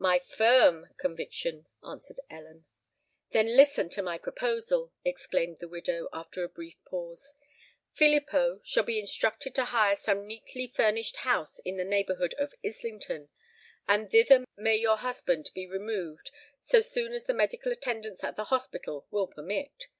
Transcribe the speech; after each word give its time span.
"My 0.00 0.18
firm 0.18 0.88
conviction," 0.98 1.68
answered 1.88 2.18
Ellen. 2.28 2.64
"Then 3.30 3.46
listen 3.56 3.88
to 3.90 4.02
my 4.02 4.18
proposal," 4.18 4.92
exclaimed 5.04 5.58
the 5.60 5.68
widow, 5.68 6.08
after 6.12 6.42
a 6.42 6.48
brief 6.48 6.74
pause. 6.84 7.34
"Filippo 7.92 8.60
shall 8.64 8.82
be 8.82 8.98
instructed 8.98 9.54
to 9.54 9.66
hire 9.66 9.94
some 9.94 10.26
neatly 10.26 10.66
furnished 10.66 11.18
house 11.18 11.60
in 11.60 11.76
the 11.76 11.84
neighbourhood 11.84 12.34
of 12.34 12.52
Islington; 12.64 13.28
and 13.86 14.10
thither 14.10 14.44
may 14.56 14.74
your 14.74 14.96
husband 14.96 15.52
be 15.54 15.68
removed 15.68 16.32
so 16.64 16.80
soon 16.80 17.12
as 17.12 17.26
the 17.26 17.32
medical 17.32 17.70
attendants 17.70 18.24
at 18.24 18.34
the 18.34 18.46
hospital 18.46 19.06
will 19.12 19.28
permit. 19.28 19.86